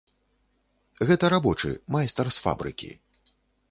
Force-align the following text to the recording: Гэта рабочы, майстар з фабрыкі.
Гэта 1.11 1.31
рабочы, 1.35 1.69
майстар 1.97 2.35
з 2.39 2.49
фабрыкі. 2.49 2.95